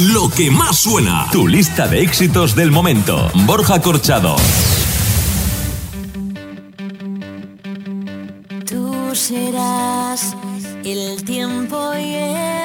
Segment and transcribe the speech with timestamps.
[0.00, 1.26] Lo que más suena.
[1.32, 3.30] Tu lista de éxitos del momento.
[3.46, 4.36] Borja Corchado.
[8.68, 10.36] Tú serás
[10.84, 12.55] el tiempo y el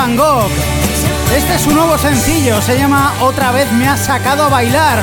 [0.00, 0.16] Van.
[1.36, 4.98] Este es su nuevo sencillo, se llama Otra vez me has sacado a bailar.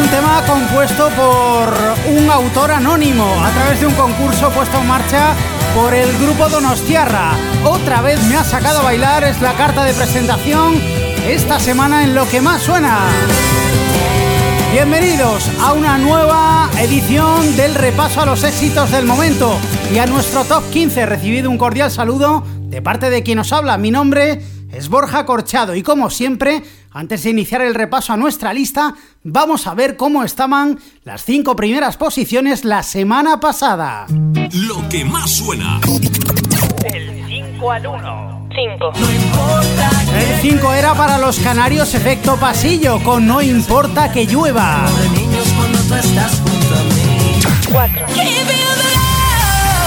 [0.00, 1.74] Un tema compuesto por
[2.14, 5.34] un autor anónimo a través de un concurso puesto en marcha
[5.74, 7.32] por el grupo Donostiarra.
[7.64, 10.80] Otra vez me has sacado a bailar es la carta de presentación
[11.26, 13.00] esta semana en lo que más suena.
[14.70, 19.58] Bienvenidos a una nueva edición del repaso a los éxitos del momento
[19.92, 21.06] y a nuestro top 15.
[21.06, 22.44] Recibido un cordial saludo
[22.86, 23.78] parte de quien os habla.
[23.78, 28.54] Mi nombre es Borja Corchado y como siempre, antes de iniciar el repaso a nuestra
[28.54, 34.06] lista, vamos a ver cómo estaban las cinco primeras posiciones la semana pasada.
[34.52, 35.80] Lo que más suena.
[36.80, 38.48] Del 5 al 1.
[38.54, 38.92] 5.
[40.14, 44.86] El 5 era para los canarios efecto pasillo con No importa que llueva.
[47.72, 48.06] 4.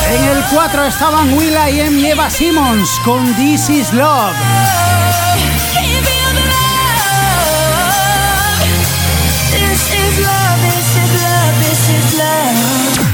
[0.09, 4.34] En el 4 estaban Will.i.am y Eva Simmons con This Is Love.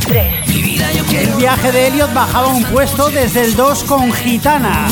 [0.08, 0.46] 3.
[1.12, 4.88] El viaje de Elliot bajaba un puesto desde el 2 con Gitana.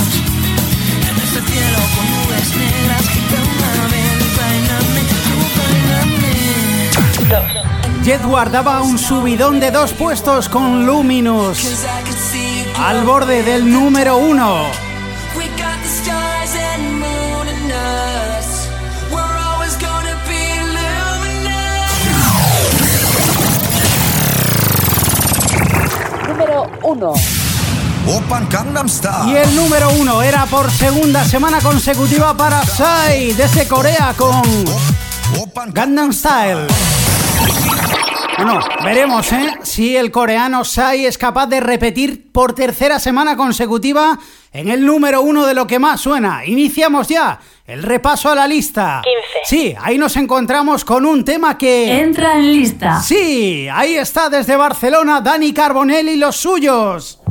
[8.03, 11.85] Jet guardaba un subidón de dos puestos con Luminous
[12.77, 14.63] al borde del número 1.
[15.37, 18.67] We got the stars and moon and us.
[19.09, 21.93] We're always gonna be luminous.
[26.27, 27.13] Número 1.
[28.17, 29.31] Open Gangnam Style.
[29.31, 34.41] Y el número uno era por segunda semana consecutiva para Psy desde Corea con
[35.39, 36.67] Open Gangnam Style.
[38.43, 39.53] Bueno, veremos ¿eh?
[39.63, 44.19] si el coreano Psy es capaz de repetir por tercera semana consecutiva
[44.51, 46.45] en el número uno de lo que más suena.
[46.45, 49.01] Iniciamos ya el repaso a la lista.
[49.01, 49.27] 15.
[49.45, 52.01] Sí, ahí nos encontramos con un tema que...
[52.01, 53.01] Entra en lista.
[53.01, 57.21] Sí, ahí está desde Barcelona Dani Carbonell y los suyos.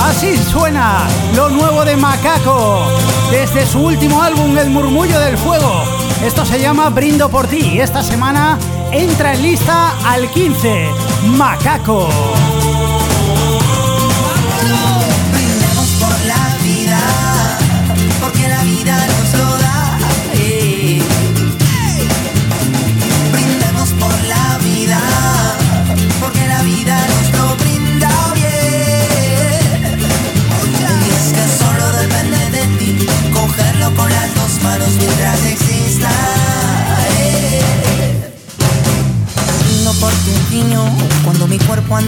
[0.00, 2.86] Así suena lo nuevo de Macaco
[3.32, 5.82] desde su último álbum El murmullo del fuego.
[6.24, 8.58] Esto se llama Brindo por ti y esta semana
[8.92, 10.88] entra en lista al 15
[11.36, 12.08] Macaco.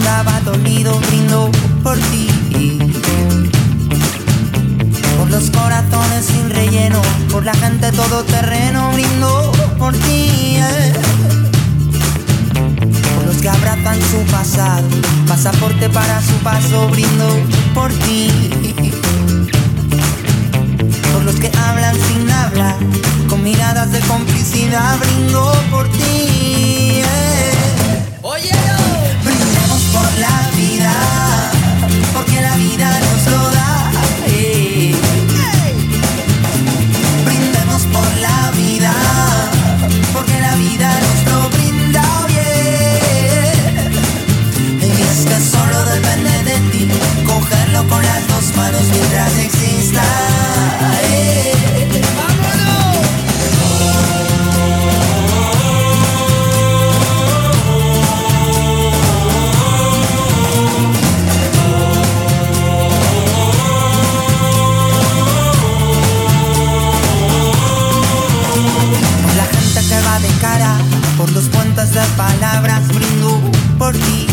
[0.05, 1.49] Andaba dolido, brindo
[1.81, 2.27] por ti.
[5.17, 7.01] Por los corazones sin relleno,
[7.31, 10.57] por la gente todoterreno, brindo por ti.
[10.57, 10.93] eh.
[13.15, 14.87] Por los que abrazan su pasado,
[15.27, 17.27] pasaporte para su paso, brindo
[17.73, 18.29] por ti.
[21.13, 22.75] Por los que hablan sin hablar,
[23.29, 27.01] con miradas de complicidad, brindo por ti.
[27.05, 27.52] eh.
[48.55, 50.01] Manos mientras exista.
[51.11, 51.53] eh.
[69.35, 70.75] La gente que va de cara,
[71.17, 73.39] por los puentes de palabras, brindo
[73.77, 74.32] por ti.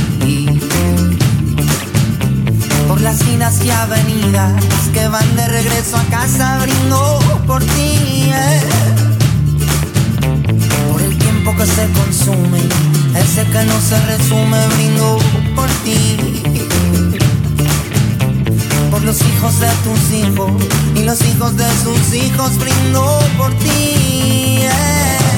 [3.02, 4.62] Las esquinas y avenidas
[4.92, 8.30] que van de regreso a casa, brindo por ti.
[8.32, 8.60] eh.
[10.92, 12.60] Por el tiempo que se consume,
[13.16, 15.18] ese que no se resume, brindo
[15.56, 16.16] por ti
[18.90, 20.50] por los hijos de tus hijos
[20.96, 24.58] y los hijos de sus hijos brindo por ti.
[24.62, 25.29] eh.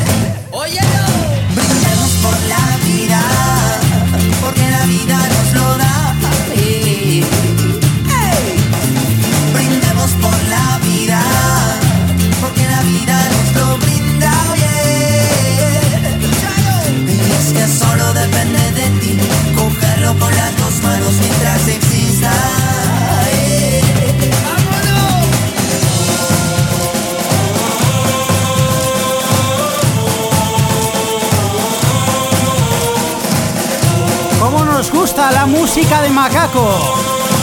[35.32, 36.68] La música de Macaco?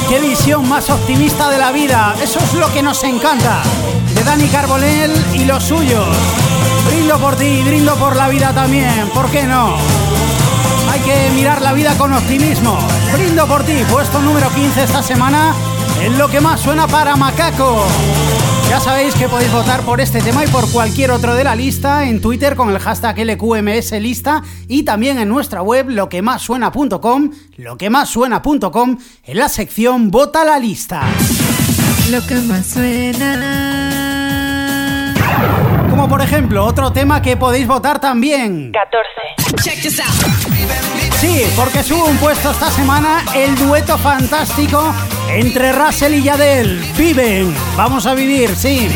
[0.07, 2.15] ¡Qué visión más optimista de la vida!
[2.21, 3.61] Eso es lo que nos encanta.
[4.13, 6.07] De Dani Carbonell y los suyos.
[6.87, 9.09] Brindo por ti, brindo por la vida también.
[9.13, 9.77] ¿Por qué no?
[10.91, 12.77] Hay que mirar la vida con optimismo.
[13.13, 15.53] Brindo por ti, puesto número 15 esta semana
[16.01, 17.85] en lo que más suena para Macaco.
[18.69, 22.07] Ya sabéis que podéis votar por este tema y por cualquier otro de la lista
[22.07, 29.37] en Twitter con el hashtag LQMS lista y también en nuestra web loquemassuena.com, loquemassuena.com en
[29.37, 31.01] la sección Vota la lista.
[32.11, 33.55] Lo que más suena.
[35.89, 38.71] Como por ejemplo otro tema que podéis votar también.
[38.71, 39.09] 14.
[41.19, 44.93] Sí, porque sube un puesto esta semana el dueto fantástico
[45.27, 46.79] entre Russell y Yadel.
[46.97, 48.89] Viven, vamos a vivir, sí.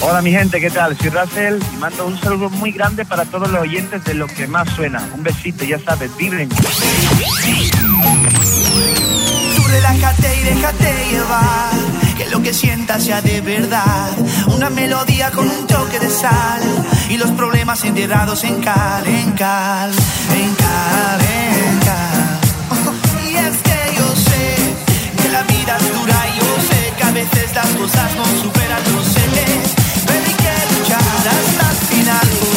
[0.00, 0.96] Hola mi gente, ¿qué tal?
[0.96, 4.46] Soy Russell y mando un saludo muy grande para todos los oyentes de lo que
[4.46, 5.06] más suena.
[5.12, 6.48] Un besito, ya sabes, vibren.
[6.48, 6.56] Tú
[9.68, 11.72] relájate y déjate llevar,
[12.30, 14.10] lo que sientas sea de verdad.
[14.48, 16.62] Una melodía con un toque de sal
[17.08, 19.90] y los problemas enterrados en cal, en cal,
[20.34, 22.40] en cal, en cal.
[23.28, 27.10] Y es que yo sé que la vida es dura y yo sé que a
[27.12, 29.74] veces las cosas no superan los seres,
[30.06, 32.55] pero hay que luchar hasta el final.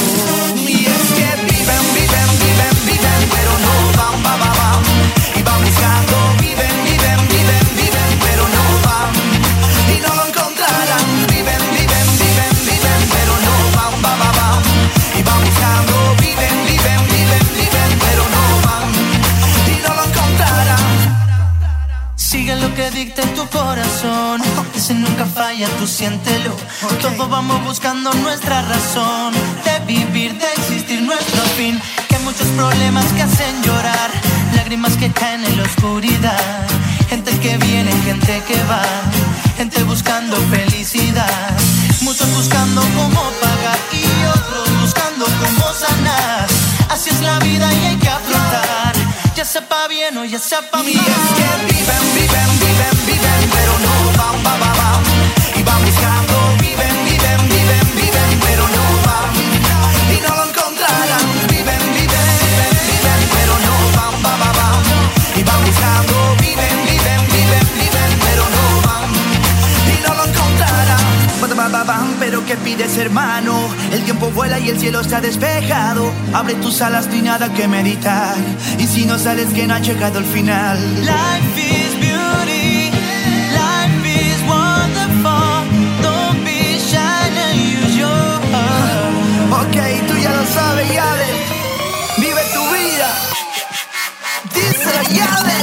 [22.91, 24.41] que dicte tu corazón.
[24.75, 26.53] Ese nunca falla, tú siéntelo.
[26.53, 26.97] Okay.
[27.01, 29.33] Todos vamos buscando nuestra razón
[29.65, 31.79] de vivir, de existir nuestro fin.
[32.07, 34.11] Que hay muchos problemas que hacen llorar,
[34.55, 36.67] lágrimas que caen en la oscuridad.
[37.09, 38.83] Gente que viene, gente que va,
[39.57, 41.57] gente buscando felicidad.
[42.01, 46.47] Muchos buscando cómo pagar y otros buscando cómo sanar.
[46.89, 48.98] Así es la vida y hay que afrontar
[49.39, 50.87] ya sepa bien o ya sepa mal.
[50.89, 50.99] Y es
[51.37, 53.28] que viven, viven, viven, viven,
[72.69, 73.57] Pero ¿qué pides hermano?
[73.91, 76.11] El tiempo vuela y el cielo está despejado.
[76.33, 78.35] Abre tus alas, hay nada que meditar.
[78.77, 82.91] Y si no sales que no ha llegado el final Life is beauty.
[83.53, 85.65] Life is wonderful.
[86.01, 89.61] Don't be shy and use your heart.
[89.61, 91.27] Ok, tú ya lo sabes, Yale.
[92.17, 93.09] Vive tu vida.
[94.53, 95.58] Díselo, Yale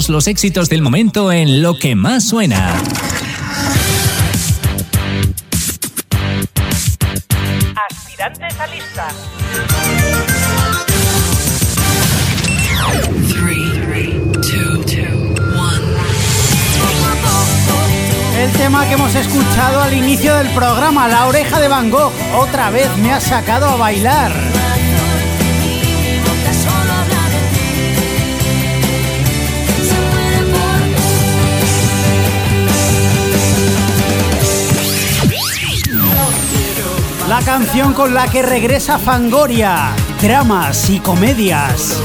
[0.00, 2.72] Todos los éxitos del momento en lo que más suena.
[7.90, 9.08] Aspirantes a lista.
[18.38, 22.70] El tema que hemos escuchado al inicio del programa, La oreja de Van Gogh, otra
[22.70, 24.49] vez me ha sacado a bailar.
[37.44, 42.00] Canción con la que regresa Fangoria, dramas y comedias.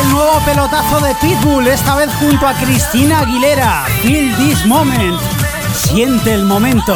[0.00, 3.86] El nuevo pelotazo de Pitbull, esta vez junto a Cristina Aguilera.
[4.02, 5.35] Feel this moment.
[5.86, 6.94] Siente el momento.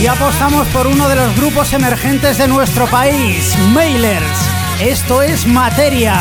[0.00, 4.48] Y apostamos por uno de los grupos emergentes de nuestro país, Mailers.
[4.80, 6.14] Esto es Materia,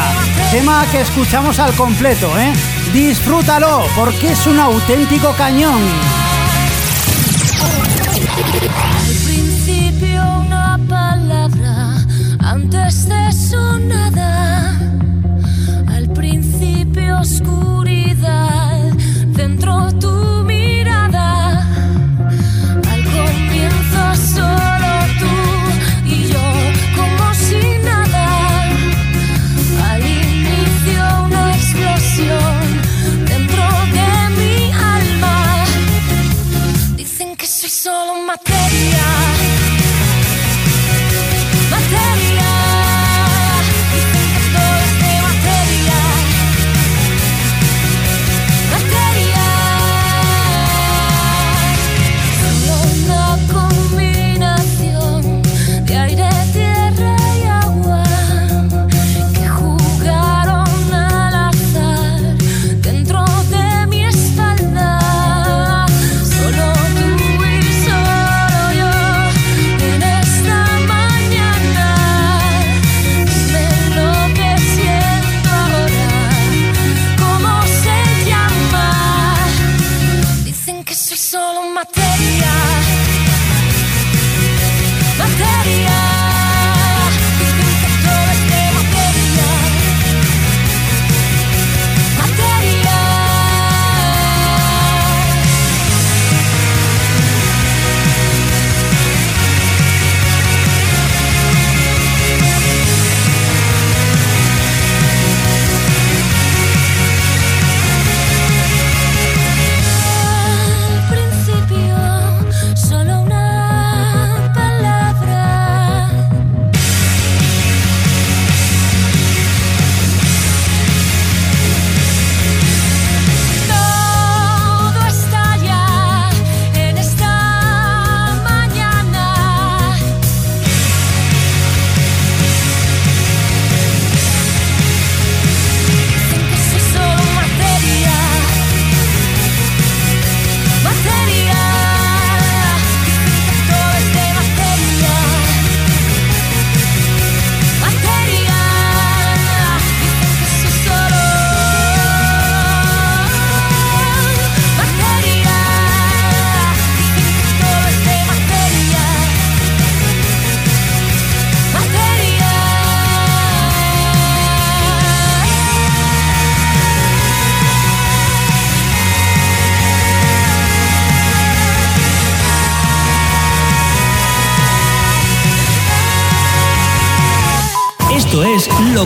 [0.52, 2.54] tema que escuchamos al completo, ¿eh?
[2.92, 6.23] Disfrútalo, porque es un auténtico cañón.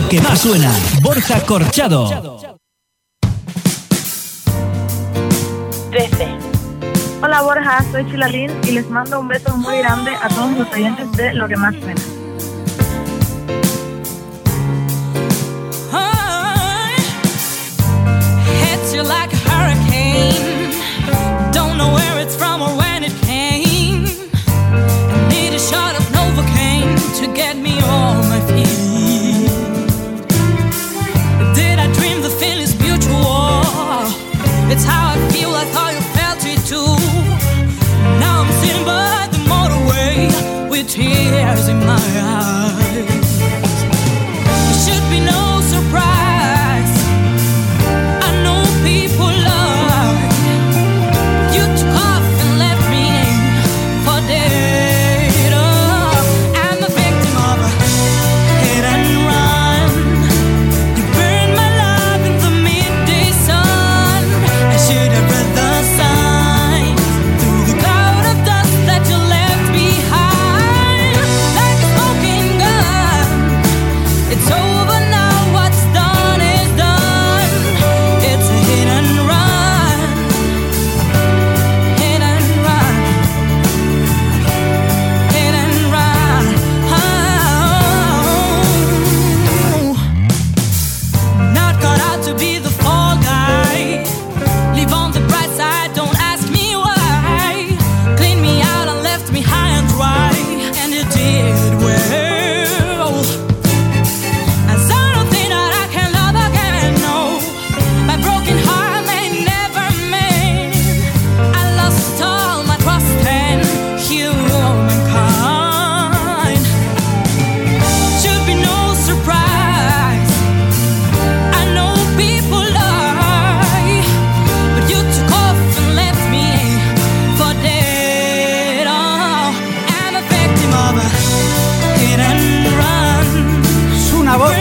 [0.08, 0.72] Que más suena.
[1.02, 2.08] Borja Corchado.
[5.90, 6.28] 13.
[7.22, 11.12] Hola Borja, soy Chilalín y les mando un beso muy grande a todos los oyentes
[11.12, 12.17] de Lo que más suena.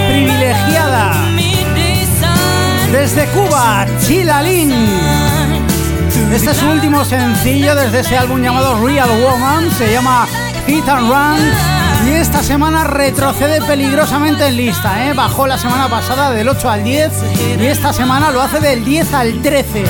[0.08, 1.14] Privilegiada.
[2.92, 4.72] Desde Cuba, Chilalín.
[6.34, 9.72] Este es su último sencillo desde ese álbum llamado Real Woman.
[9.72, 10.28] Se llama
[10.68, 11.77] Hit and Run.
[12.08, 15.06] Y esta semana retrocede peligrosamente en lista.
[15.08, 15.14] ¿eh?
[15.14, 17.12] Bajó la semana pasada del 8 al 10.
[17.60, 19.84] Y esta semana lo hace del 10 al 13.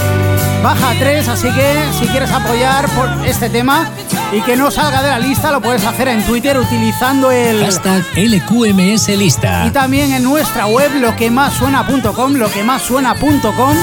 [0.63, 3.89] Baja 3, así que si quieres apoyar por este tema
[4.31, 8.03] y que no salga de la lista, lo puedes hacer en Twitter utilizando el Hashtag
[8.15, 9.65] LQMS Lista.
[9.67, 13.75] y también en nuestra web loquemassuena.com, loquemassuena.com,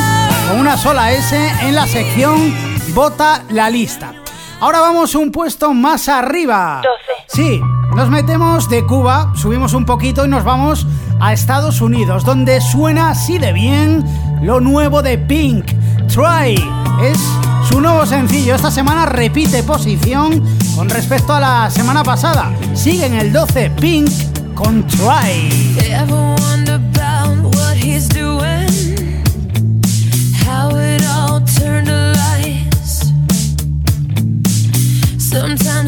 [0.48, 2.52] con una sola S en la sección
[2.92, 4.12] Vota la lista.
[4.60, 6.82] Ahora vamos un puesto más arriba.
[6.82, 7.24] 12.
[7.28, 7.60] Sí,
[7.96, 10.86] nos metemos de Cuba, subimos un poquito y nos vamos
[11.20, 14.04] a Estados Unidos, donde suena así de bien
[14.42, 15.66] lo nuevo de Pink.
[16.08, 16.54] Try
[17.02, 17.18] es
[17.68, 18.54] su nuevo sencillo.
[18.54, 20.42] Esta semana repite posición
[20.74, 22.52] con respecto a la semana pasada.
[22.74, 24.10] Sigue en el 12 Pink
[24.54, 25.50] con Try.
[35.34, 35.63] Sometimes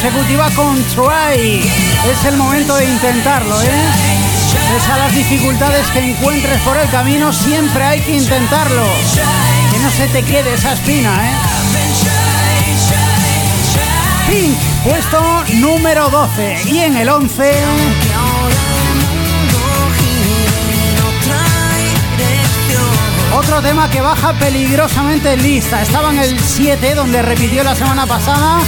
[0.00, 1.60] Consecutiva con Try.
[2.10, 3.68] Es el momento de intentarlo, ¿eh?
[4.72, 8.82] Pese a las dificultades que encuentres por el camino, siempre hay que intentarlo.
[9.70, 11.34] Que no se te quede esa espina, ¿eh?
[14.30, 16.62] Pink, puesto número 12.
[16.64, 17.52] Y en el 11...
[23.36, 25.82] Otro tema que baja peligrosamente en lista.
[25.82, 28.60] Estaba en el 7, donde repitió la semana pasada.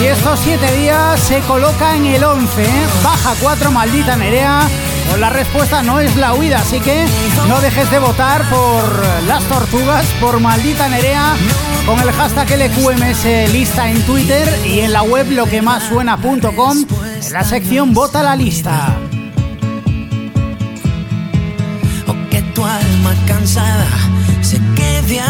[0.00, 2.62] Y estos 7 días se coloca en el 11.
[2.62, 2.86] ¿eh?
[3.02, 4.68] Baja 4, maldita Nerea.
[5.08, 7.06] Pues la respuesta no es la huida, así que
[7.48, 8.84] no dejes de votar por
[9.26, 11.34] las tortugas, por maldita Nerea,
[11.86, 16.84] con el hashtag LQMS lista en Twitter y en la web loquemassuena.com,
[17.24, 18.98] en la sección Vota la lista.
[22.30, 23.86] que tu alma cansada
[24.42, 25.20] se quede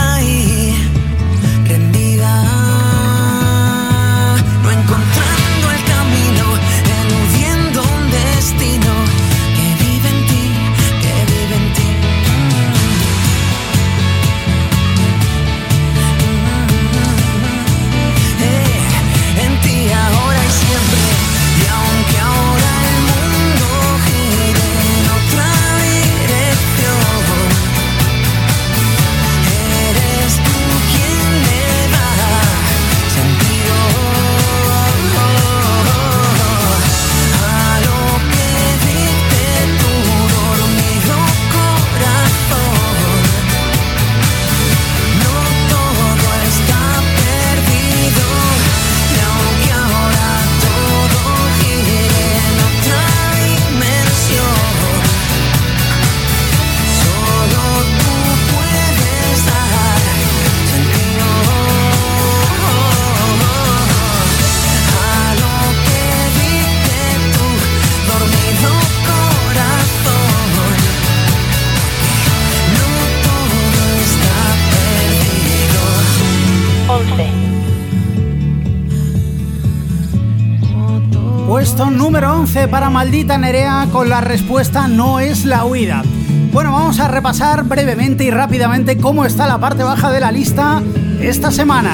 [81.77, 86.03] Puesto número 11 para Maldita Nerea con la respuesta no es la huida.
[86.51, 90.83] Bueno, vamos a repasar brevemente y rápidamente cómo está la parte baja de la lista
[91.21, 91.93] esta semana.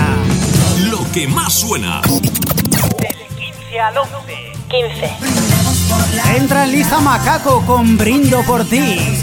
[0.88, 2.00] Lo que más suena.
[2.02, 4.52] 15 al 11.
[4.68, 6.36] 15.
[6.36, 9.18] Entra en lista Macaco con Brindo por ti.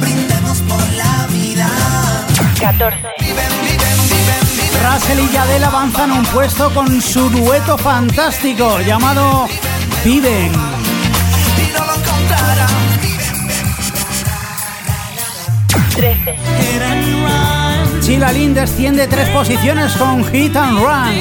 [0.00, 1.68] Brindemos por la vida.
[2.60, 3.21] 14.
[4.92, 9.48] Russell y Yadel avanzan un puesto con su dueto fantástico llamado
[10.04, 10.52] Viven.
[10.52, 12.68] Y no lo encontrarán.
[15.94, 16.38] 13.
[18.02, 21.14] Sheila Lynn desciende tres posiciones con Hit and Run.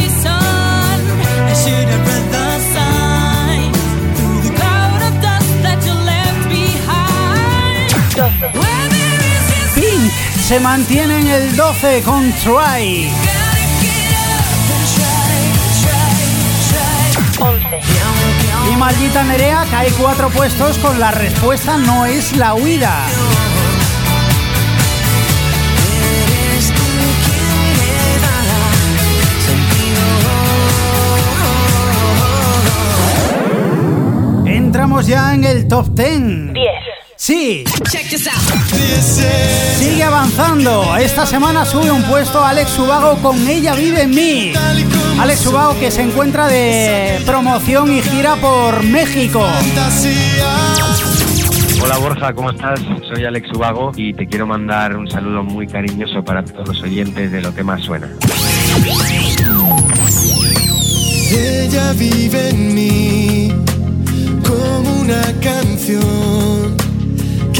[9.75, 13.40] Pink se mantiene en el 12 con Try.
[18.81, 23.05] Maldita Nerea cae cuatro puestos con la respuesta no es la huida.
[34.47, 36.53] Entramos ya en el top 10.
[37.31, 37.63] 10.
[37.89, 39.23] Sí.
[39.79, 40.97] Sigue avanzando.
[40.97, 44.53] Esta semana sube un puesto Alex Subago con Ella vive en mí.
[45.17, 49.47] Alex Subago que se encuentra de promoción y gira por México.
[51.81, 52.81] Hola Borja, ¿cómo estás?
[53.07, 57.31] Soy Alex Ubago y te quiero mandar un saludo muy cariñoso para todos los oyentes
[57.31, 58.09] de lo que más suena.
[61.31, 63.53] Ella vive en mí
[64.45, 66.90] como una canción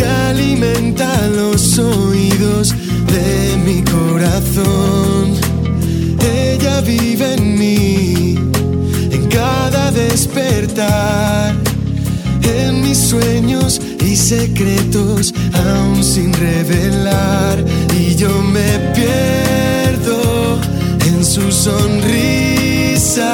[0.04, 2.74] alimenta los oídos
[3.08, 5.36] de mi corazón.
[6.22, 8.36] Ella vive en mí
[9.12, 11.56] en cada despertar,
[12.44, 17.64] en mis sueños y secretos aún sin revelar.
[18.00, 20.60] Y yo me pierdo
[21.08, 23.34] en su sonrisa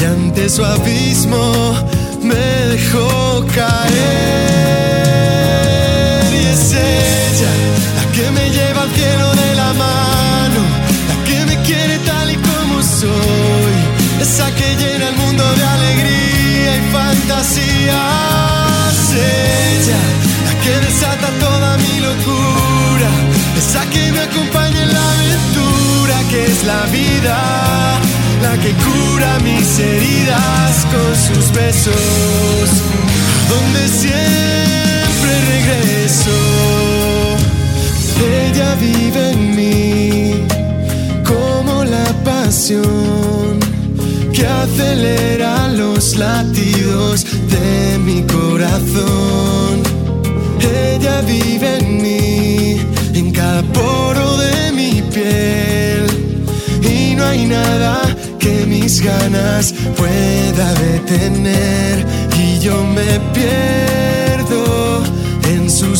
[0.00, 1.74] y ante su abismo
[2.22, 2.34] me
[2.74, 4.66] dejó caer.
[6.96, 7.52] Ella
[7.98, 10.60] la que me lleva al cielo de la mano,
[11.10, 13.74] la que me quiere tal y como soy,
[14.20, 17.96] esa que llena el mundo de alegría y fantasías.
[19.12, 20.00] Ella,
[20.46, 23.10] la que desata toda mi locura,
[23.58, 27.36] esa que me acompaña en la aventura que es la vida,
[28.42, 32.68] la que cura mis heridas con sus besos,
[33.48, 33.88] donde
[35.16, 36.30] siempre regreso.
[38.44, 40.46] Ella vive en mí
[41.24, 43.58] como la pasión
[44.32, 49.82] que acelera los latidos de mi corazón.
[50.60, 52.80] Ella vive en mí,
[53.14, 56.06] en cada poro de mi piel.
[56.82, 58.00] Y no hay nada
[58.38, 62.04] que mis ganas pueda detener.
[62.38, 64.15] Y yo me pierdo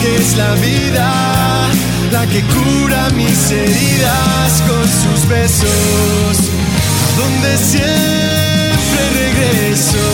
[0.00, 1.68] que es la vida,
[2.12, 6.38] la que cura mis heridas con sus besos,
[7.04, 10.06] a donde siempre regreso,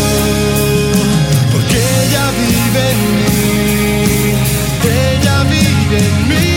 [1.53, 4.35] porque ella vive en mí,
[5.13, 6.51] ella vive en mí.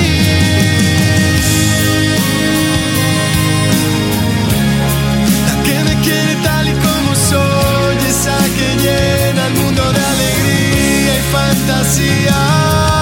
[5.48, 11.14] La que me quiere tal y como soy, esa que llena el mundo de alegría
[11.18, 12.97] y fantasías.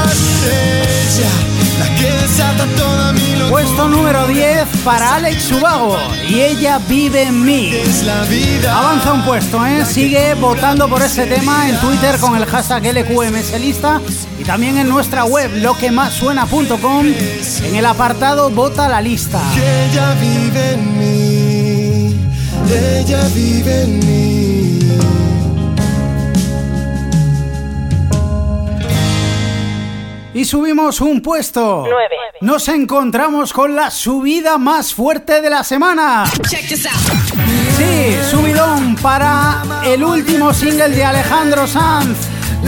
[0.46, 1.30] Ella,
[1.80, 3.50] la que desata toda mi locura.
[3.50, 7.74] Puesto número 10 para Alex Ubago y ella vive en mí.
[8.70, 9.86] Avanza un puesto, ¿eh?
[9.86, 14.02] Sigue votando por este tema en Twitter con el hashtag LQMSLista
[14.40, 17.06] y también en nuestra web loquemassuena.com
[17.64, 19.40] en el apartado Vota la lista.
[19.56, 22.16] Ella vive en mí,
[22.70, 24.45] ella vive en mí.
[30.36, 31.86] Y subimos un puesto.
[32.42, 36.26] Nos encontramos con la subida más fuerte de la semana.
[37.78, 42.18] Sí, subidón para el último single de Alejandro Sanz,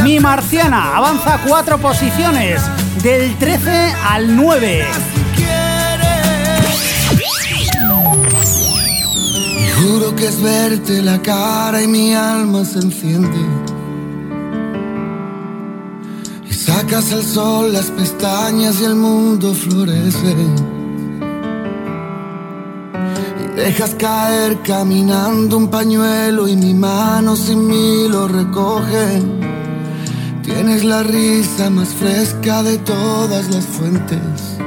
[0.01, 0.95] Mi Marciana.
[0.95, 2.61] Avanza cuatro posiciones,
[3.03, 4.85] del 13 al 9.
[9.59, 13.66] Y juro que es verte la cara y mi alma se enciende.
[16.67, 20.35] Sacas al sol las pestañas y el mundo florece.
[23.41, 29.07] Y dejas caer caminando un pañuelo y mi mano sin mí lo recoge.
[30.43, 34.57] Tienes la risa más fresca de todas las fuentes.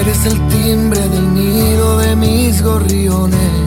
[0.00, 3.63] Eres el timbre del nido de mis gorriones.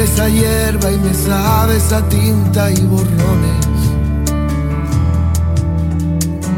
[0.00, 3.66] Hueles a hierba y me sabes a tinta y borrones.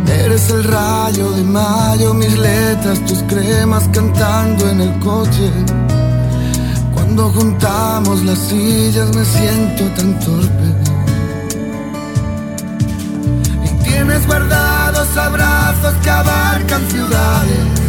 [0.07, 5.51] Eres el rayo de mayo, mis letras, tus cremas cantando en el coche.
[6.95, 10.69] Cuando juntamos las sillas me siento tan torpe.
[13.65, 17.82] Y tienes guardados abrazos que abarcan ciudades.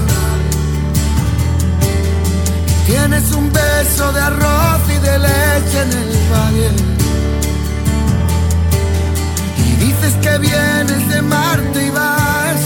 [2.85, 6.71] Tienes un beso de arroz y de leche en el valle.
[9.57, 12.61] Y dices que vienes de Marte y vas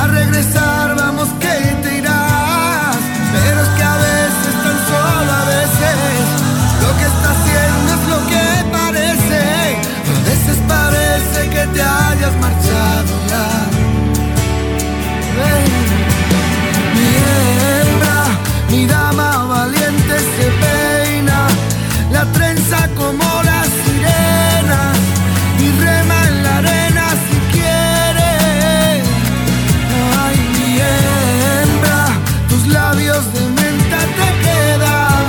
[0.00, 2.96] a regresar, vamos que te irás.
[3.32, 5.96] Pero es que a veces, tan solo a veces,
[6.82, 8.44] lo que está haciendo es lo que
[8.78, 9.40] parece.
[10.12, 13.77] A veces parece que te hayas marchado ya.
[20.18, 21.46] se peina
[22.10, 24.92] la trenza como la sirena
[25.60, 28.32] y rema en la arena si quiere.
[30.24, 32.00] Ay, mi hembra,
[32.48, 35.24] tus labios de menta te quedan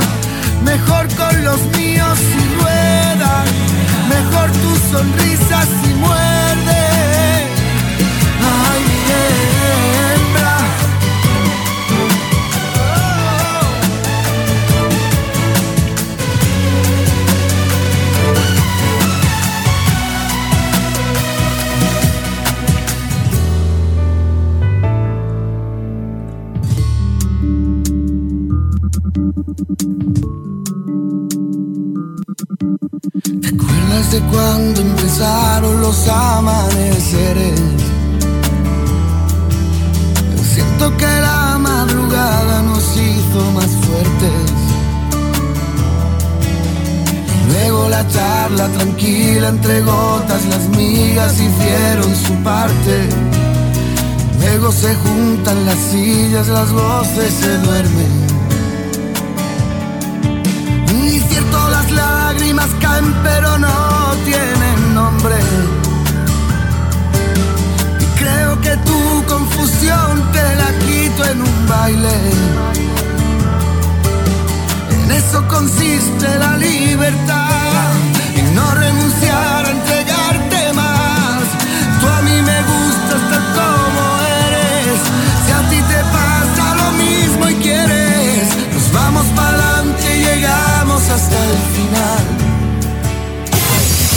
[0.63, 3.45] mejor con los míos si ruedan,
[4.09, 5.38] mejor tu sonrisa
[36.07, 37.59] amaneceres.
[40.53, 44.51] Siento que la madrugada nos hizo más fuertes.
[47.49, 53.09] Luego la charla tranquila entre gotas, las migas hicieron su parte.
[54.39, 58.29] Luego se juntan las sillas, las voces se duermen.
[61.03, 64.58] Y cierto las lágrimas caen pero no tienen
[65.21, 65.25] Y
[68.17, 72.17] creo que tu confusión te la quito en un baile.
[74.91, 77.91] En eso consiste la libertad.
[78.33, 81.41] Y no renunciar a entregarte más.
[81.99, 84.03] Tú a mí me gustas tal como
[84.45, 84.99] eres.
[85.45, 91.01] Si a ti te pasa lo mismo y quieres, nos vamos para adelante y llegamos
[91.09, 92.38] hasta el final.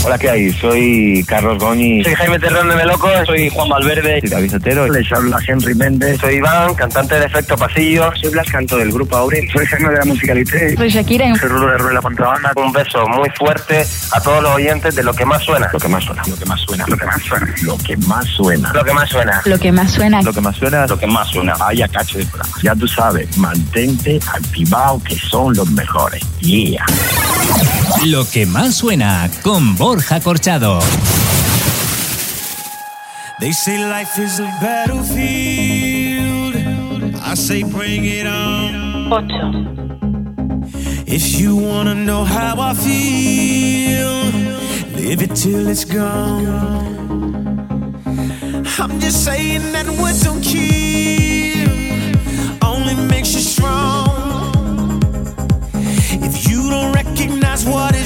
[0.04, 0.52] Hola, ¿qué hay?
[0.52, 2.02] Soy Carlos Goñi.
[2.02, 4.20] Soy Jaime Terrón de Meloco, soy Juan Valverde.
[4.20, 4.88] Soy David Sotero.
[4.88, 6.20] Les habla Henry Méndez.
[6.20, 8.10] Soy Iván, cantante de Efecto Pasillo.
[8.20, 9.48] Soy Blas Canto del grupo Aurel.
[9.52, 10.76] Soy Jaime de la Musicalité.
[10.76, 11.32] Soy Shakira.
[11.36, 12.52] Soy Rulo de Rulo la Contrabanda.
[12.56, 15.70] Un beso muy fuerte a todos los oyentes de lo que más suena.
[15.72, 16.22] Lo que más suena.
[16.26, 16.84] Lo que más suena.
[16.88, 17.52] Lo que más suena.
[17.62, 18.72] Lo que más suena.
[18.74, 19.42] Lo que más suena.
[19.44, 20.22] Lo que más suena.
[20.22, 20.86] Lo que más suena.
[20.86, 21.54] Lo que más suena.
[21.54, 22.54] Vaya cacho de programa.
[22.60, 26.22] Ya tú sabes, mantente activado que son los mejores.
[26.40, 26.84] Yeah.
[28.04, 30.80] Lo que más suena con Borja Corchado.
[33.38, 36.56] They say life is a battlefield.
[37.22, 39.12] I say bring it on.
[39.12, 41.06] 8.
[41.06, 44.32] If you wanna know how I feel,
[44.96, 46.82] live it till it's gone.
[48.78, 51.31] I'm just saying that what don't kill
[57.66, 58.01] what it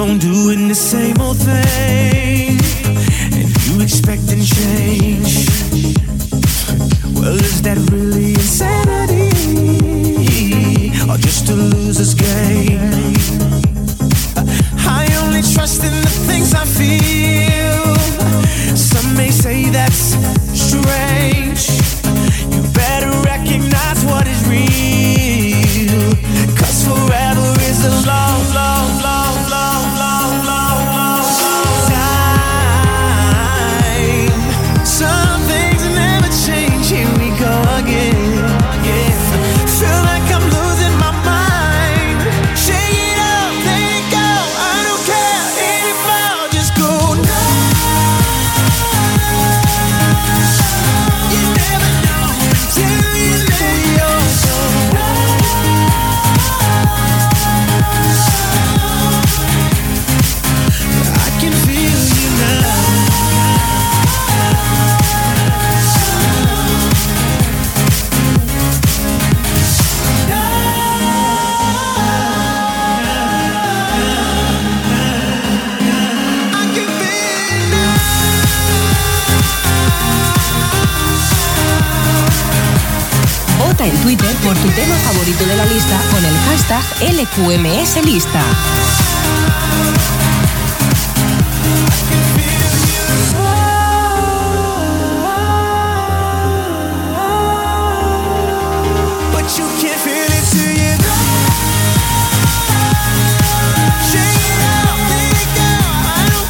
[0.00, 2.58] on doing the same old thing,
[3.34, 5.09] and you expecting change.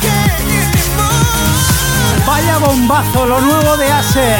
[0.00, 2.26] Care anymore.
[2.26, 4.38] Vaya bombazo, lo nuevo de Acer.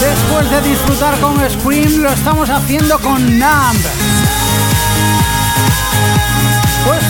[0.00, 4.07] Después de disfrutar con Scream, lo estamos haciendo con Numb.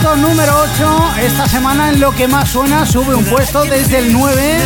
[0.08, 4.10] Puesto número 8, esta semana en lo que más suena, sube un puesto desde el
[4.10, 4.56] 9.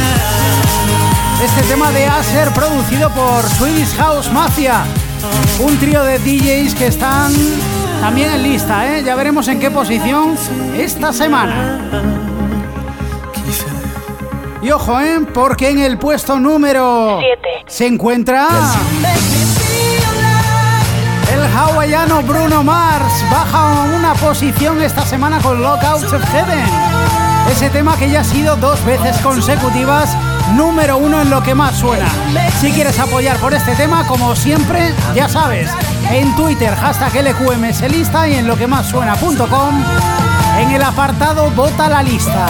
[1.42, 4.84] Este tema de Acer producido por Swedish House Mafia.
[5.58, 7.32] Un trío de DJs que están
[8.00, 9.02] también en lista, ¿eh?
[9.02, 10.36] Ya veremos en qué posición
[10.76, 11.80] esta semana.
[14.62, 15.26] Y ojo, ¿eh?
[15.34, 18.48] Porque en el puesto número 7 se encuentra
[21.42, 23.24] el hawaiano Bruno Mars.
[23.30, 26.64] Baja una posición esta semana con Lockouts of Heaven.
[27.50, 30.16] Ese tema que ya ha sido dos veces consecutivas
[30.54, 32.06] número uno en lo que más suena.
[32.60, 35.70] Si quieres apoyar por este tema, como siempre, ya sabes,
[36.10, 39.84] en Twitter, hashtag LQMS lista y en lo que más suena.com,
[40.58, 42.46] en el apartado Vota la lista.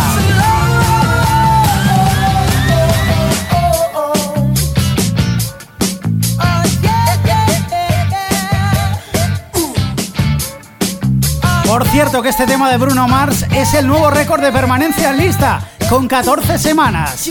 [11.93, 15.68] Cierto que este tema de Bruno Mars es el nuevo récord de permanencia en lista,
[15.90, 17.30] con 14 semanas.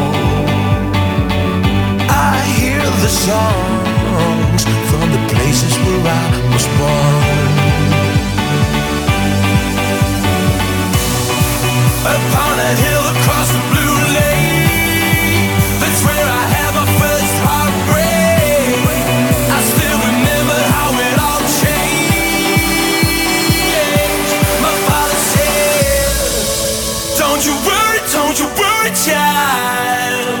[3.11, 7.51] Songs from the places where I was born.
[12.01, 18.73] Upon a hill across the blue lake That's where I had my first heartbreak.
[19.55, 23.05] I still remember how it all changed.
[24.65, 26.25] My father said
[27.21, 30.40] Don't you worry, don't you worry, child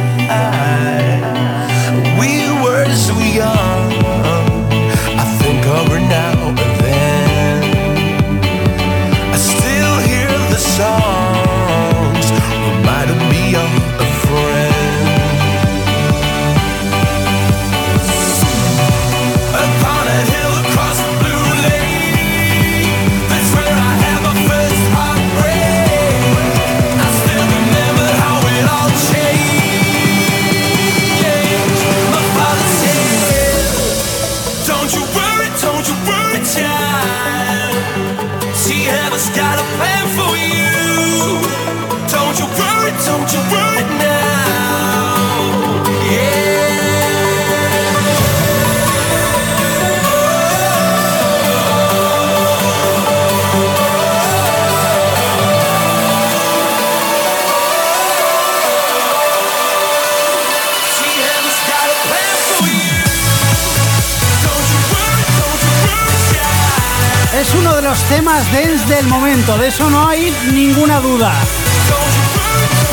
[67.91, 71.33] Los temas dance del momento, de eso no hay ninguna duda.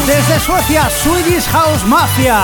[0.08, 2.42] Desde Suecia, Swedish House Mafia.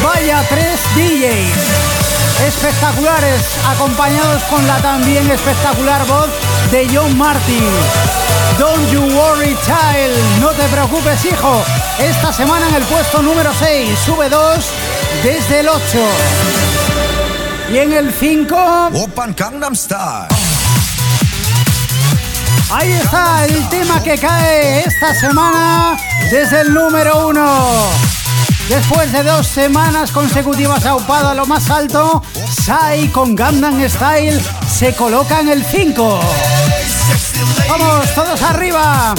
[0.00, 2.46] Vaya tres DJs.
[2.46, 6.28] Espectaculares, acompañados con la también espectacular voz
[6.70, 7.68] de John Martin.
[8.60, 10.40] Don't you worry, child.
[10.40, 11.64] No te preocupes, hijo.
[11.98, 14.58] Esta semana en el puesto número 6, sube 2
[15.24, 15.82] desde el 8.
[17.72, 18.90] Y en el 5.
[18.94, 20.47] Open Gangnam Style.
[22.70, 25.96] Ahí está el tema que cae esta semana
[26.30, 27.88] desde el número uno.
[28.68, 32.22] Después de dos semanas consecutivas aupado a lo más alto,
[32.64, 34.38] Sai con Gangnam Style
[34.70, 36.20] se coloca en el 5.
[37.70, 39.14] Vamos, todos arriba.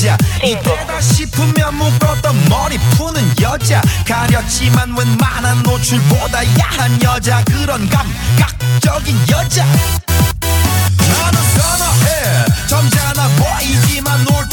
[0.00, 0.16] 노는 여자.
[0.42, 3.82] 이때다 싶으면 묶었던 머리 푸는 여자.
[4.06, 7.44] 가렸지만 웬만한 노출보다 야한 여자.
[7.44, 9.64] 그런 감각적인 여자.
[9.64, 12.44] 나는 선어해.
[12.66, 14.48] 점잖아 보이지만 놀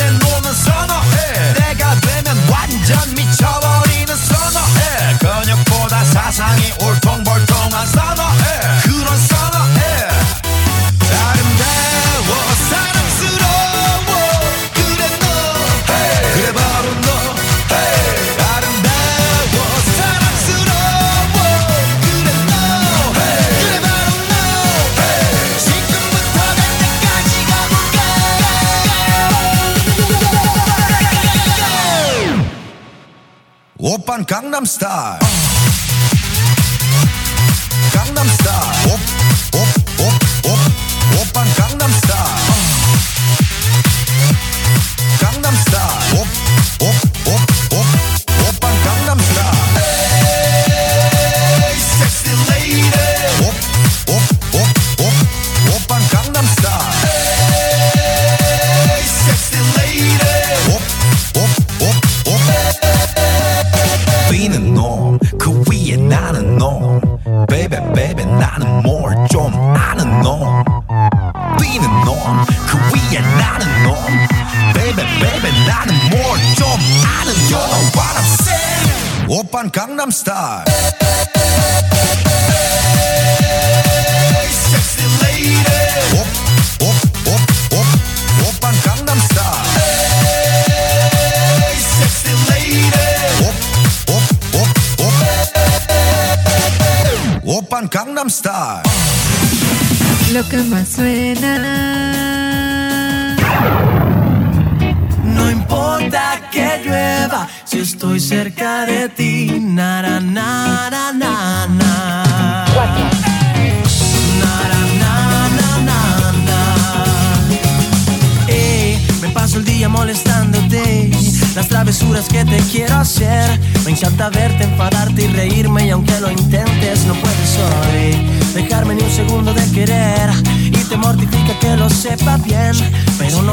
[34.57, 35.46] I'm star.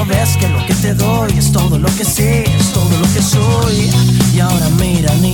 [0.05, 3.23] Ves que lo que te doy es todo lo que sé, es todo lo que
[3.23, 3.91] soy.
[4.35, 5.34] Y ahora mira, niña,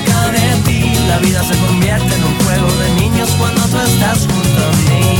[1.11, 5.17] la vida se convierte en un juego de niños cuando tú estás junto a mí.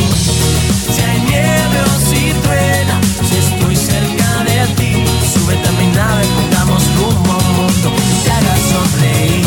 [0.96, 6.24] Si hay nieve o si truena, si estoy cerca de ti, súbete a mi nave,
[6.39, 9.46] pongamos rumbo a mundo que te haga sonreír.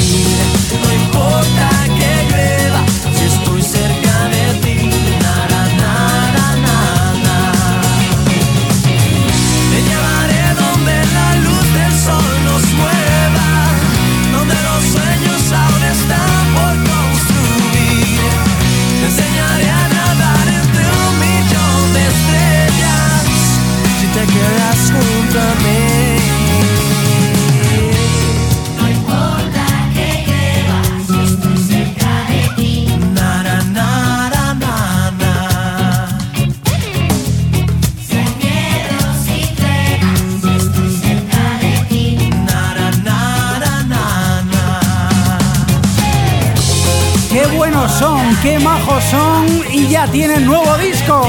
[0.82, 1.83] No importa
[48.44, 51.26] qué majos son y ya tienen nuevo disco.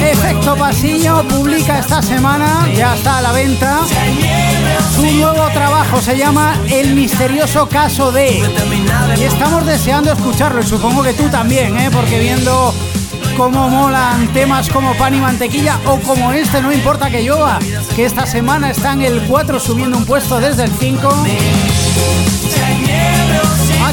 [0.00, 3.80] Efecto Pasillo publica esta semana, ya está a la venta,
[4.94, 8.42] su nuevo trabajo se llama El misterioso caso de...
[9.18, 11.90] Y estamos deseando escucharlo y supongo que tú también, ¿eh?
[11.92, 12.74] porque viendo
[13.36, 17.58] cómo molan temas como pan y mantequilla o como este, no importa que llueva,
[17.94, 21.08] que esta semana está en el 4 subiendo un puesto desde el 5.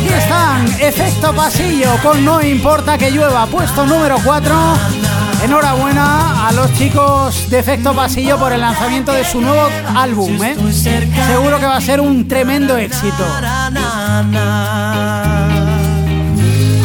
[0.08, 4.56] Aquí están, Efecto Pasillo con No importa que llueva, puesto número 4.
[5.44, 10.42] Enhorabuena a los chicos de Efecto Pasillo por el lanzamiento de su nuevo álbum.
[10.42, 10.56] ¿eh?
[10.72, 13.26] Seguro que va a ser un tremendo éxito.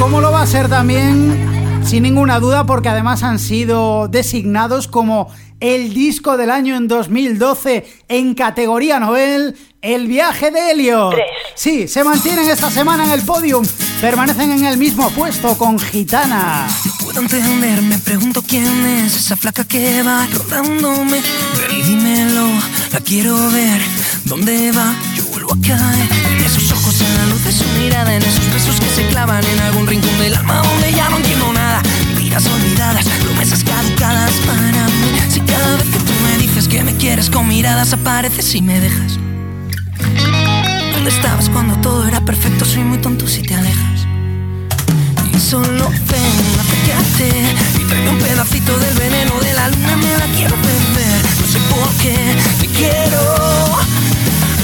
[0.01, 1.62] ¿Cómo lo va a ser también?
[1.85, 5.31] Sin ninguna duda, porque además han sido designados como
[5.63, 11.11] el disco del año en 2012 en categoría Nobel, El viaje de Helio.
[11.55, 13.65] Sí, se mantienen esta semana en el podium,
[14.01, 16.67] permanecen en el mismo puesto con Gitana.
[17.01, 21.21] puedo entender, me pregunto quién es esa flaca que va rodándome.
[21.21, 22.49] Ven y dímelo,
[22.93, 23.81] la quiero ver.
[24.25, 24.95] ¿Dónde va?
[25.15, 26.09] Yo vuelvo a caer.
[26.29, 29.45] En esos ojos, en la luz de su mirada, en esos besos que se clavan
[29.45, 31.52] en algún rincón del alma donde ya no entiendo
[32.33, 35.21] Vidas olvidadas, promesas caducadas para mí.
[35.29, 38.81] Si cada vez que tú me dices que me quieres con miradas apareces y me
[38.81, 39.19] dejas.
[40.95, 42.65] ¿Dónde estabas cuando todo era perfecto?
[42.65, 44.07] Soy muy tonto si te alejas.
[45.31, 50.27] Y solo ven, acércate Y tráeme un pedacito del veneno de la luna Me la
[50.35, 52.17] quiero beber, no sé por qué
[52.61, 53.79] Te quiero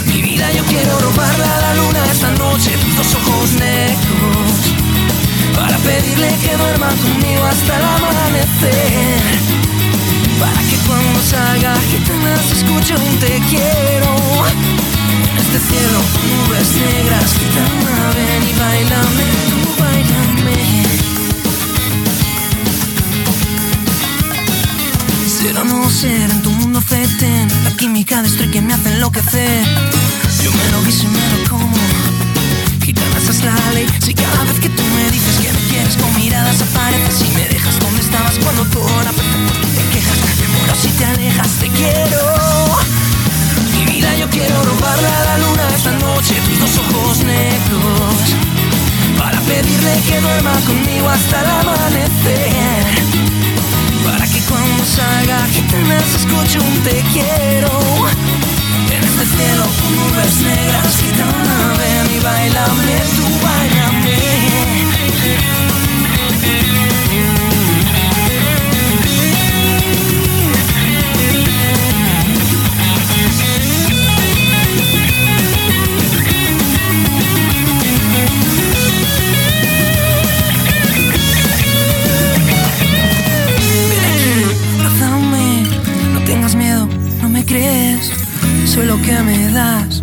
[0.06, 4.67] Mi vida yo quiero robarle a la luna esta noche Tus dos ojos negros
[5.58, 9.20] Para pedirle que duerma conmigo hasta el amanecer.
[10.38, 14.10] Para que cuando salga gitana se escuche un te quiero.
[15.32, 20.58] En este cielo nubes negras Gitana ven y bailame, tú bailame
[25.26, 29.64] Ser o no ser en tu mundo feten La química de que me hace enloquecer.
[30.42, 32.07] Yo me lo guiso y me lo como
[33.18, 36.62] Es la ley Si cada vez que tú me dices que me quieres Con miradas
[36.62, 37.20] apareces.
[37.26, 40.88] Y me dejas donde estabas Cuando todo era perfecto tú te quejas Me muero si
[40.88, 42.22] te alejas, te quiero.
[43.74, 48.14] Mi vida yo quiero robarle a la luna esta noche Tus dos ojos negros.
[49.18, 52.84] Para pedirle que duerma conmigo hasta el amanecer.
[54.06, 57.97] Para que cuando salga gitana se escuche un te quiero
[59.20, 64.16] Este cielo con nubes negras Gitana ven y bailame, tú bailame
[89.22, 90.02] me das,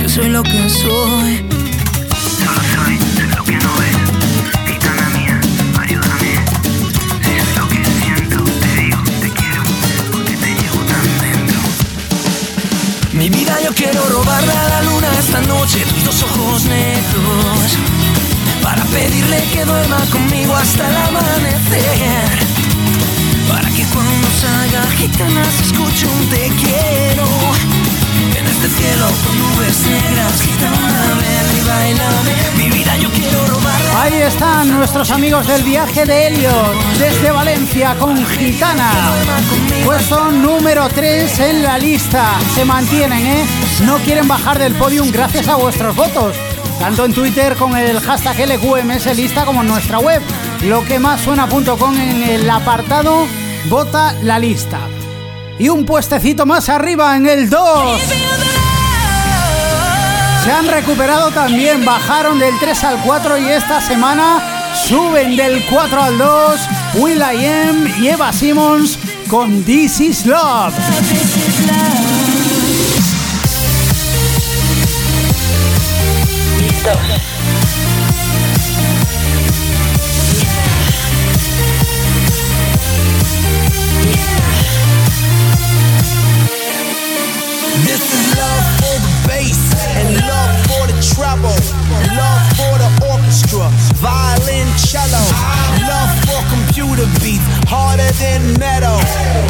[0.00, 1.44] yo soy lo que soy.
[2.38, 2.98] Solo soy
[3.36, 3.96] lo que no ves,
[4.66, 5.40] gitana mía,
[5.80, 6.32] ayúdame.
[7.36, 9.62] Es lo que siento, te digo, te quiero,
[10.10, 11.60] porque te llevo tan dentro.
[13.12, 17.78] Mi vida yo quiero robarle a la luna esta noche tus dos ojos negros
[18.62, 22.38] para pedirle que duerma conmigo hasta el amanecer.
[23.48, 27.81] Para que cuando salga gitana se escuche un te quiero.
[28.50, 29.62] Este cielo con.
[32.56, 33.38] Mi vida yo quiero.
[33.96, 38.90] Ahí están nuestros amigos del viaje de Elliot desde Valencia con Gitana.
[39.84, 42.38] Puesto número 3 en la lista.
[42.54, 43.44] Se mantienen, ¿eh?
[43.84, 46.36] No quieren bajar del podium gracias a vuestros votos.
[46.78, 50.22] Tanto en Twitter con el hashtag LQMS lista como en nuestra web.
[50.62, 53.26] Lo que más suena.com en el apartado
[53.68, 54.91] Vota la lista.
[55.62, 58.00] Y un puestecito más arriba en el 2.
[60.42, 66.02] Se han recuperado también, bajaron del 3 al 4 y esta semana suben del 4
[66.02, 66.60] al 2
[66.94, 68.98] Will I Am y Eva Simmons
[69.28, 70.74] con This Is Love.
[93.52, 93.68] orchestra,
[94.00, 95.22] violin, cello.
[95.84, 98.98] Love for computer beats, harder than metal.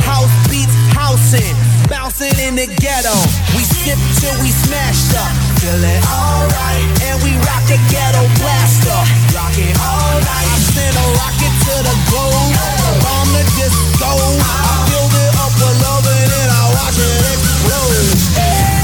[0.03, 1.55] House beats, housing,
[1.89, 3.15] bouncing in the ghetto.
[3.55, 5.31] We sip till we smashed up,
[5.61, 6.87] feeling alright.
[7.07, 9.01] And we rock the ghetto blaster,
[9.35, 10.49] rocking all night.
[10.51, 12.55] I send a rocket to the globe,
[13.03, 14.11] bomb the disco.
[14.11, 18.19] I build it up with love and then I watch it explode.
[18.35, 18.83] Yeah,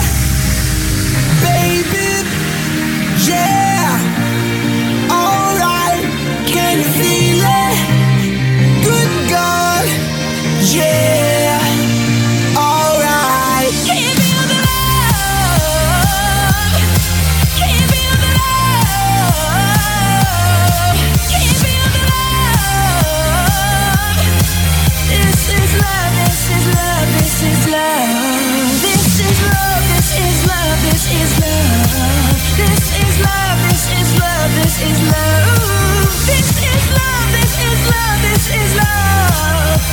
[1.43, 2.09] baby,
[3.27, 3.68] yeah.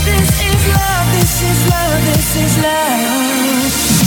[0.05, 0.34] This is
[0.75, 4.04] love, this is love, this is love.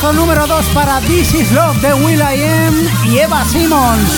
[0.00, 2.74] Puesto número 2 para This Is Love de Will.i.am
[3.12, 4.08] y Eva Simmons.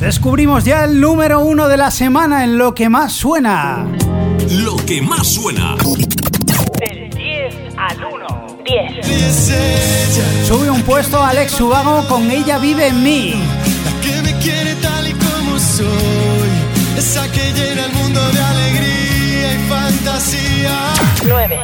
[0.00, 3.86] Descubrimos ya el número uno de la semana en lo que más suena.
[4.50, 5.76] Lo que más suena.
[6.80, 8.56] Del 10 al 1.
[8.64, 10.48] 10.
[10.48, 13.34] Sube un puesto Alex Ubago con Ella vive en mí.
[14.02, 16.98] que me quiere tal y como soy.
[16.98, 19.01] Esa que llena el mundo de alegría
[20.02, 20.94] fantasía.
[21.26, 21.58] 9.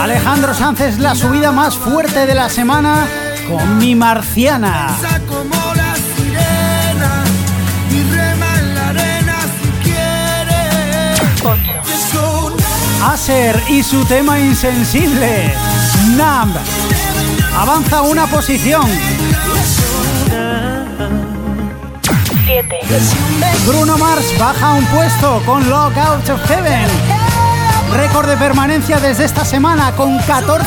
[0.00, 3.06] Alejandro Sánchez la subida más fuerte de la semana
[3.48, 4.96] con Mi Marciana.
[5.28, 7.24] como la sirena
[7.90, 11.20] y rema en la arena si quieres.
[13.04, 15.54] Aser y su tema insensible.
[16.16, 16.56] Numb.
[17.56, 18.86] Avanza una posición.
[22.46, 22.80] 7.
[23.66, 27.13] Bruno Mars baja un puesto con Lock Out of Heaven.
[27.92, 30.64] Récord de permanencia desde esta semana con 14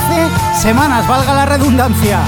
[0.62, 2.20] semanas, valga la redundancia.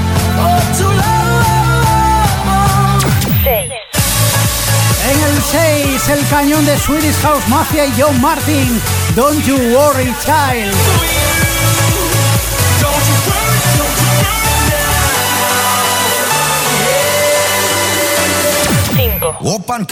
[3.44, 3.72] 6.
[5.12, 8.82] En el 6, el cañón de Swedish House Mafia y John Martin.
[9.16, 10.76] Don't you worry, child.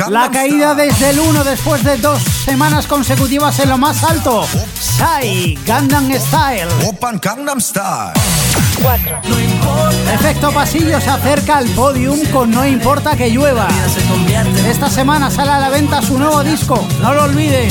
[0.09, 4.45] La caída desde el 1 después de dos semanas consecutivas en lo más alto.
[4.97, 6.67] Psy, Gangnam Style.
[10.11, 13.67] Efecto pasillo se acerca al podium con No importa que llueva.
[14.67, 17.67] Esta semana sale a la venta su nuevo disco, no lo olvide.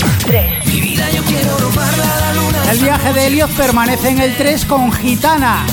[2.71, 5.67] El viaje de Elliot permanece en el 3 con Gitana.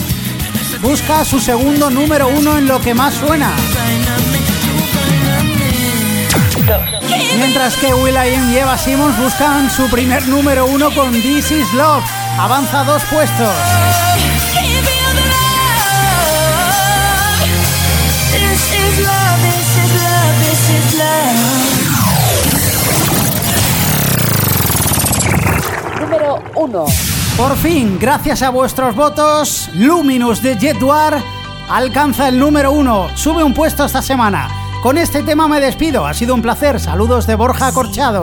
[0.82, 3.52] Busca su segundo número uno en lo que más suena.
[7.46, 12.02] Mientras que Will.i.am y Eva Simmons buscan su primer número uno con This Is Love.
[12.40, 13.54] Avanza dos puestos.
[26.00, 26.86] Número 1.
[27.36, 31.22] Por fin, gracias a vuestros votos, Luminous de Jetwar
[31.70, 33.10] alcanza el número uno.
[33.16, 34.63] Sube un puesto esta semana.
[34.84, 36.06] Con este tema me despido.
[36.06, 36.78] Ha sido un placer.
[36.78, 38.22] Saludos de Borja Corchado.